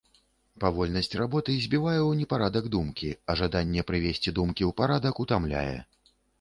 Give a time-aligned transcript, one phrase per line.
[0.61, 5.81] Павольнасць работы збівае ў непарадак думкі, а жаданне прывесці думкі ў парадак утамляе.